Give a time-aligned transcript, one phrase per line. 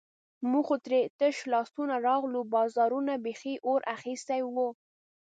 [0.51, 4.69] موږ خو ترې تش لاسونه راغلو، بازارونو بیخي اور اخیستی وو.